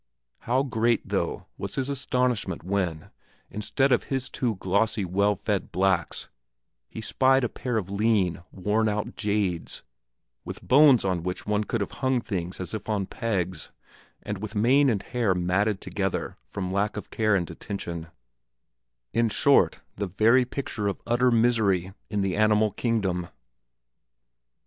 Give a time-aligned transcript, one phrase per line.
[0.49, 3.11] How great, though, was his astonishment when,
[3.51, 6.27] instead of his two glossy, well fed blacks,
[6.89, 9.83] he spied a pair of lean, worn out jades,
[10.43, 13.71] with bones on which one could have hung things as if on pegs,
[14.23, 18.07] and with mane and hair matted together from lack of care and attention
[19.13, 23.27] in short, the very picture of utter misery in the animal kingdom!